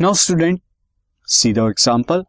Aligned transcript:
Now 0.00 0.14
student, 0.14 0.62
see 1.28 1.52
the 1.52 1.66
example. 1.66 2.24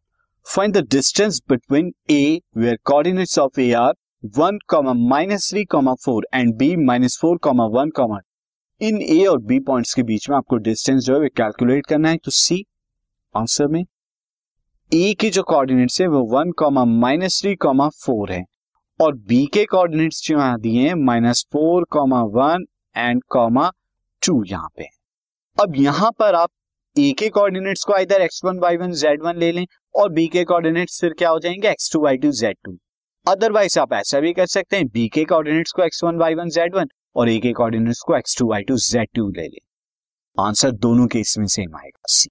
Find 0.46 0.74
the 0.74 0.82
distance 0.82 1.40
between 1.40 1.94
A 2.10 2.42
where 2.52 2.76
coordinates 2.76 3.38
of 3.38 3.58
minus 3.58 3.74
are 3.74 3.94
1, 4.24 4.60
minus 4.98 5.52
3, 5.52 5.66
4 5.98 6.22
and 6.34 6.58
B 6.58 6.76
minus 6.76 7.16
4, 7.16 7.38
1, 7.40 8.20
इन 8.82 9.02
A 9.02 9.26
और 9.26 9.38
B 9.44 9.60
points 9.60 9.94
के 9.94 10.04
बीच 10.04 10.30
में 10.30 10.36
आपको 10.38 10.58
distance 10.58 11.04
जो 11.04 11.22
है 11.22 11.30
calculate 11.30 11.88
करना 11.88 12.10
है 12.10 12.18
तो 12.18 12.32
सी 12.32 12.64
आंसर 13.36 13.68
में. 13.68 13.84
ए 14.92 15.14
के 15.20 15.30
जो 15.30 15.44
कोऑर्डिनेट्स 15.44 16.02
है 16.02 16.08
वो 16.08 16.24
one 16.38 16.52
comma 16.60 16.86
minus 16.86 17.42
three 17.42 17.56
comma 17.56 17.90
four 18.06 18.32
है 18.32 18.44
और 19.00 19.16
बी 19.30 19.46
के 19.54 19.66
कोऑर्डिनेट्स 19.66 20.24
जो 20.28 20.38
यहाँ 20.38 20.60
दिए 20.60 20.88
हैं 20.88 20.96
minus 21.06 21.46
four 21.54 21.86
comma 21.92 22.24
one 22.36 22.66
and 22.96 23.22
comma 23.30 23.72
two 24.22 24.44
यहाँ 24.48 24.70
पे 24.78 24.90
अब 25.58 25.76
यहाँ 25.76 26.12
पर 26.20 26.36
आप 26.36 26.50
ए 26.96 27.12
के 27.20 27.28
कोऑर्डिनेट्स 27.30 27.84
को 27.84 27.98
इधर 27.98 28.22
x 28.22 28.42
one 28.46 28.58
y 28.60 28.78
one 28.78 28.92
z 28.92 29.22
one 29.24 29.38
ले 29.38 29.52
लें 29.52 29.66
और 29.96 30.10
बी 30.14 30.28
के 30.28 30.44
कोऑर्डिनेट्स 30.44 31.00
फिर 31.02 31.14
क्या 31.14 31.30
हो 31.30 31.40
जाएँगे? 31.40 31.70
X 31.70 31.92
two 31.94 32.02
y 32.04 32.18
two 32.18 32.32
z 32.32 32.56
two 32.66 32.78
otherwise 33.26 33.80
आप 33.80 33.94
ऐसा 33.94 34.20
भी 34.20 34.34
कर 34.34 34.46
सकते 34.46 34.78
हैं 34.78 34.88
बी 34.88 35.08
के 35.10 35.24
कोऑर्डिनेट्स 35.26 35.72
को 35.72 35.84
x 35.84 36.04
one 36.04 36.18
y 36.18 36.36
one 36.36 36.50
z 36.50 36.76
one 36.76 36.90
और 37.16 37.30
ए 37.30 37.38
के 37.40 37.54
कोऑर्डिनेट्स 37.54 38.02
को 38.08 38.18
x 38.18 38.38
two 38.38 38.50
y 38.50 38.64
two 38.64 38.78
z 38.80 39.08
two 39.16 39.30
ले 39.30 39.48
लें। 39.48 39.60
आंसर 40.38 40.72
दोनों 40.72 41.08
केस 41.08 41.36
में 41.38 41.48
सेम 41.48 41.76
आएगा। 41.78 42.04
सी 42.08 42.30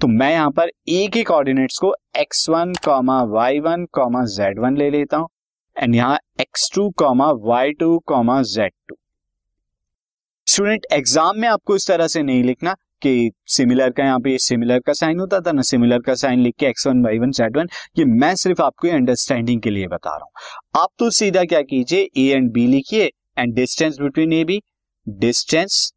तो 0.00 0.08
मैं 0.08 0.30
यहाँ 0.32 0.50
पर 0.50 0.70
ए 0.88 1.06
के 1.12 1.22
कोऑर्डिनेट्स 1.24 1.78
को 1.78 1.94
x 2.18 2.48
one 2.50 2.72
comma 2.84 3.22
y 3.32 3.60
one 3.60 3.86
comma 3.92 4.24
z 4.36 4.58
one 4.58 4.76
ले 4.76 4.90
लेता 4.90 5.16
हूँ 5.16 5.28
एंड 5.76 5.94
यहाँ 5.94 6.18
x 6.40 6.70
two 6.74 6.90
comma 6.98 7.30
y 7.44 7.72
two 7.72 7.98
comma 8.06 8.42
z 8.44 8.72
two 8.88 8.96
student 10.46 10.86
exam 10.92 11.38
में 11.38 11.48
आपको 11.48 11.76
इस 11.76 11.86
तरह 11.88 12.06
से 12.08 12.22
नहीं 12.22 12.42
लिखना। 12.44 12.74
कि 13.02 13.30
सिमिलर 13.48 13.90
का 13.90 14.04
यहाँ 14.04 14.18
पे 14.20 14.36
सिमिलर 14.38 14.80
का 14.86 14.92
साइन 14.92 15.20
होता 15.20 15.40
था, 15.40 15.52
ना 15.52 15.62
सिमिलर 15.62 16.00
का 16.02 16.14
साइन 16.14 16.40
लिख 16.40 16.54
के 16.58 16.66
x 16.66 16.86
one 16.86 17.02
y 17.04 17.18
one 17.18 17.30
z 17.32 17.56
one 17.56 17.68
ये 17.98 18.04
मैं 18.04 18.34
सिर्फ़ 18.36 18.62
आपको 18.62 18.88
अंडरस्टैंडिंग 18.88 19.60
के 19.62 19.70
लिए 19.70 19.86
बता 19.88 20.16
रहा 20.16 20.24
हूँ। 20.24 20.82
आप 20.82 20.88
तो 20.98 21.10
सीधा 21.10 21.44
क्या 21.44 21.62
कीजिए 21.62 22.08
ए 22.18 22.28
एंड 22.36 22.50
बी 22.52 22.66
लिखिए 22.66 23.10
and 23.38 23.54
distance 23.54 23.98
between 24.00 24.32
A 24.32 24.44
B 24.44 24.60
distance 25.06 25.92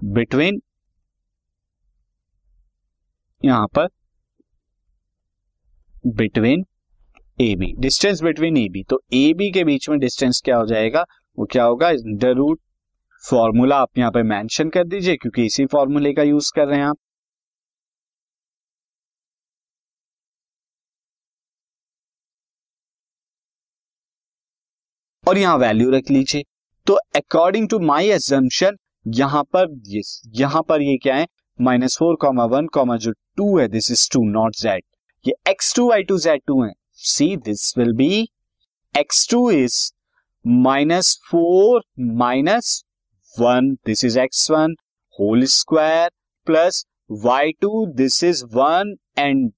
between 0.00 0.60
यहाँ 3.42 3.66
पर 3.76 3.88
between 6.06 6.64
A 7.40 7.54
B 7.56 7.72
distance 7.80 8.22
between 8.22 8.56
A 8.56 8.68
B 8.72 8.82
तो 8.90 9.02
ए 9.14 9.32
बी 9.34 9.50
के 9.52 9.64
बीच 9.64 9.88
में 9.88 9.98
डिस्टेंस 9.98 10.40
क्या 10.44 10.56
हो 10.56 10.66
जाएगा? 10.66 11.04
वो 11.38 11.46
क्या 11.52 11.64
होगा? 11.64 11.90
रूट 11.90 12.60
फॉर्मूला 13.22 13.76
आप 13.78 13.98
यहाँ 13.98 14.10
पे 14.12 14.22
मेंशन 14.24 14.68
कर 14.70 14.84
दीजिए, 14.84 15.16
क्योंकि 15.16 15.44
इसी 15.46 15.66
फॉर्मूले 15.66 16.12
का 16.12 16.22
यूज़ 16.22 16.50
कर 16.56 16.66
रहे 16.68 16.78
हैं 16.78 16.86
आप। 16.86 16.96
और 25.24 25.38
यहाँ 25.38 25.56
वैल्यू 25.58 25.90
रख 25.90 26.10
लीजिए। 26.10 26.42
तो 26.86 26.94
अकॉर्डिंग 27.16 27.68
टू 27.68 27.78
माई 27.80 28.08
एजम्पन 28.10 28.76
यहाँ 29.06 29.42
पर 29.54 29.66
यहाँ 30.36 30.62
पर 30.68 30.82
ये 30.82 30.96
क्या 31.02 31.14
है? 31.16 31.26
Minus 31.58 31.96
four 31.98 32.16
comma 32.20 32.44
one 32.46 32.66
comma 32.74 32.96
जो 32.96 33.12
टू 33.36 33.58
है 33.58 33.66
this 33.68 33.90
is 33.90 34.08
two 34.12 34.22
not 34.30 34.56
z 34.56 34.82
ये 35.24 35.34
x 35.50 35.74
two 35.76 35.90
y 35.92 36.02
two 36.02 36.18
z 36.18 36.40
two 36.46 36.62
है। 36.62 36.72
See 37.06 37.36
this 37.38 37.72
will 37.78 37.92
be 37.96 38.22
x 38.94 39.28
two 39.30 39.50
is 39.50 39.78
minus 40.44 41.16
four 41.30 41.82
minus 42.00 42.82
one 43.40 43.70
this 43.86 44.04
is 44.04 44.18
x 44.18 44.50
one 44.50 44.74
whole 45.18 45.44
square 45.50 46.10
plus 46.46 46.84
y 47.24 47.52
two 47.60 47.86
this 47.96 48.22
is 48.24 48.44
one 48.54 48.94
and 49.18 49.50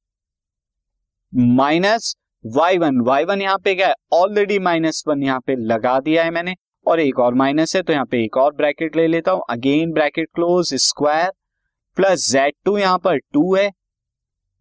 minus 1.32 2.14
y 2.44 2.78
one 2.78 3.00
y 3.00 3.24
one 3.24 3.42
यहाँ 3.42 3.58
पे 3.58 3.74
क्या 3.74 3.88
है 3.88 3.94
already 4.12 4.58
minus 4.58 5.02
one 5.08 5.22
यहाँ 5.22 5.40
पे 5.40 5.54
लगा 5.56 5.98
दिया 6.00 6.24
है 6.24 6.30
मैंने, 6.30 6.54
और 6.86 7.00
एक 7.00 7.18
और 7.18 7.34
माइनस 7.34 7.74
है 7.76 7.82
तो 7.82 7.92
यहाँ 7.92 8.06
पे 8.06 8.22
एक 8.24 8.36
और 8.36 8.54
ब्रैकेट 8.54 8.96
ले 8.96 9.06
लेता 9.06 9.32
हूँ। 9.32 9.42
Again 9.50 9.92
bracket 9.92 10.28
close 10.34 10.74
square 10.74 11.30
plus 11.96 12.30
z 12.30 12.54
two 12.64 12.76
यहाँ 12.78 12.98
पर 12.98 13.18
टू 13.18 13.54
है 13.54 13.70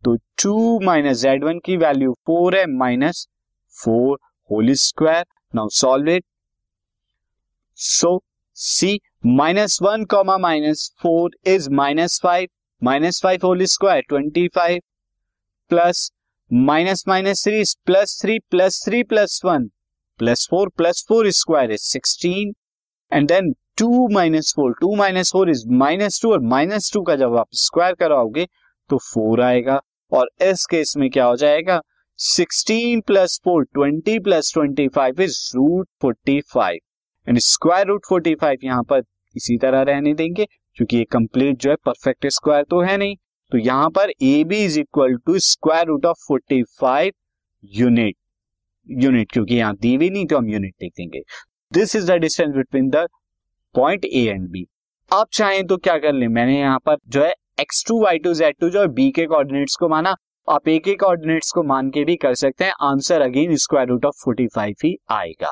तो 0.04 0.16
टू 0.44 0.80
माइनस 0.80 1.18
जेड 1.18 1.44
वन 1.44 1.60
की 1.66 1.78
वैल्यू 1.78 2.14
फोर 2.26 2.58
है 2.58 2.66
minus 2.68 3.28
four 3.76 4.18
whole 4.50 4.74
square 4.80 5.26
now 5.54 5.70
solve 5.72 6.10
it 6.10 6.26
so 7.78 8.18
see 8.56 9.00
minus 9.26 9.78
one 9.82 10.04
comma 10.06 10.38
minus 10.38 10.90
four 11.02 11.32
is 11.48 11.70
minus 11.70 12.20
five 12.24 12.48
minus 12.82 13.22
five 13.24 13.40
whole 13.44 13.64
square 13.66 14.02
twenty 14.10 14.48
five 14.48 14.82
plus 15.70 16.12
minus 16.52 17.04
minus 17.08 17.44
three 17.44 17.64
plus 17.86 18.20
three 18.22 18.38
plus 18.52 18.84
three 18.86 19.04
plus 19.04 19.40
one 19.46 19.68
plus 20.20 20.48
four 20.50 20.70
plus 20.78 21.06
four 21.10 21.30
square 21.32 21.72
is 21.72 21.82
sixteen 21.82 22.54
and 23.12 23.28
then 23.28 23.52
two 23.78 24.08
minus 24.14 24.54
four 24.56 24.74
two 24.82 24.96
minus 24.96 25.32
four 25.34 25.50
is 25.50 25.68
minus 25.68 26.22
two 26.22 26.32
और 26.32 26.40
minus 26.50 26.92
two 26.94 27.02
का 27.02 27.16
जब 27.16 27.36
आप 27.38 27.48
square 27.54 27.94
कराओगे 27.96 28.48
तो 28.90 28.98
four 28.98 29.42
आएगा। 29.42 29.82
और 30.12 30.30
इस 30.42 30.66
case 30.66 30.94
में 30.98 31.10
क्या 31.10 31.26
हो 31.26 31.36
जाएगा? 31.36 31.82
Sixteen 32.20 33.02
plus 33.02 33.40
four 33.44 33.64
twenty 33.64 34.20
plus 34.20 34.54
twenty 34.54 34.88
five 34.88 35.22
is 35.22 35.40
root 35.56 35.88
forty 36.02 36.40
five 36.54 36.80
and 37.28 37.40
square 37.40 37.88
root 37.88 38.06
forty 38.10 38.36
five 38.36 38.60
यहाँ 38.64 38.84
पर 38.84 39.04
इसी 39.36 39.58
तरह 39.58 39.82
रहने 39.84 40.14
देंगे, 40.14 40.46
क्योंकि 40.78 40.98
ये 40.98 41.04
कंप्लीट 41.12 41.58
जो 41.58 41.70
है 41.70 41.76
परफेक्ट 41.86 42.28
स्क्वायर 42.30 42.64
तो 42.70 42.82
है 42.82 42.98
नहीं। 42.98 43.16
तो 43.52 43.58
यहाँ 43.58 43.90
पर 43.90 44.12
A 44.24 44.44
B 44.44 44.64
is 44.66 44.80
equal 44.80 45.16
to 45.18 45.38
square 45.42 45.86
root 45.88 46.06
of 46.06 46.26
forty 46.28 46.62
five 46.80 47.12
unit 47.74 48.16
unit 48.88 49.32
क्योंकि 49.32 49.56
यहाँ 49.56 49.76
दी 49.76 49.98
भी 49.98 50.10
नहीं 50.10 50.26
तो 50.26 50.38
हम 50.38 50.50
यूनिट 50.50 50.74
लिख 50.82 50.92
देंगे। 50.98 51.22
This 51.72 51.96
is 51.96 52.12
the 52.12 52.16
distance 52.22 52.54
between 52.56 52.90
the 52.90 53.08
point 53.76 54.06
A 54.06 54.26
and 54.26 54.50
B 54.52 54.66
आप 55.12 55.28
चाहें 55.34 55.66
तो 55.68 55.78
क्या 55.78 55.98
कर 55.98 56.14
ले? 56.14 56.28
मैंने 56.28 56.60
यहाँ 56.60 56.80
पर 56.86 56.98
जो 57.08 57.24
है 57.24 57.34
x 57.60 57.84
two 57.88 58.02
y 58.04 58.20
two 58.20 58.34
z 58.34 58.56
two 58.60 58.70
जो 58.70 58.88
बी 58.90 59.10
के 59.12 59.26
कोऑर्डिनेट्स 59.26 59.76
को 59.76 59.90
माना। 59.90 60.16
आप 60.48 60.68
ए 60.68 60.78
के 60.80 60.96
कोऑर्डिनेट्स 60.96 61.52
को 61.52 61.64
मान 61.64 61.90
के 61.90 62.04
भी 62.06 62.16
कर 62.18 62.34
सकते 62.36 62.66
हैं। 62.66 62.74
Answer 62.84 63.22
again 63.22 63.56
square 63.58 63.88
root 63.88 64.06
of 64.06 64.24
forty 64.24 64.48
five 64.48 64.76
ही 64.86 64.96
आएगा। 65.12 65.52